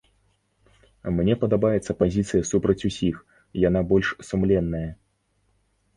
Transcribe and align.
Мне 1.17 1.35
падабаецца 1.43 1.91
пазіцыя 2.01 2.41
супраць 2.53 2.79
усіх, 2.89 3.15
яна 3.67 3.79
больш 3.93 4.07
сумленная. 4.29 4.87